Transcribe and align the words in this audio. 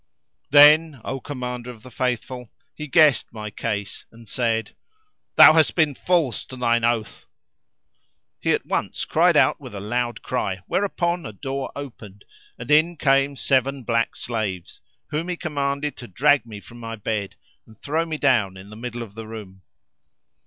Then, 0.49 0.99
O 1.05 1.19
Commander 1.19 1.69
of 1.69 1.83
the 1.83 1.91
Faithful, 1.91 2.51
he 2.73 2.87
guessed 2.87 3.31
my 3.31 3.51
case 3.51 4.05
and 4.11 4.27
said, 4.27 4.75
"Thou 5.35 5.53
hast 5.53 5.75
been 5.75 5.93
false 5.93 6.43
to 6.47 6.55
thine 6.57 6.83
oath." 6.83 7.27
He 8.39 8.51
at 8.53 8.65
once 8.65 9.05
cried 9.05 9.37
out 9.37 9.61
with 9.61 9.75
a 9.75 9.79
loud 9.79 10.23
cry, 10.23 10.61
whereupon 10.65 11.27
a 11.27 11.31
door 11.31 11.71
opened 11.75 12.25
and 12.57 12.71
in 12.71 12.97
came 12.97 13.35
seven 13.35 13.83
black 13.83 14.15
slaves 14.15 14.81
whom 15.11 15.27
he 15.29 15.37
commanded 15.37 15.95
to 15.97 16.07
drag 16.07 16.47
me 16.47 16.61
from 16.61 16.79
my 16.79 16.95
bed 16.95 17.35
and 17.67 17.77
throw 17.79 18.03
me 18.03 18.17
down 18.17 18.57
in 18.57 18.71
the 18.71 18.75
middle 18.75 19.03
of 19.03 19.13
the 19.13 19.27
room. 19.27 19.61